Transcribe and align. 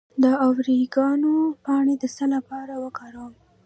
د 0.23 0.25
اوریګانو 0.45 1.33
پاڼې 1.63 1.95
د 2.01 2.03
څه 2.15 2.25
لپاره 2.33 2.73
وکاروم؟ 2.83 3.33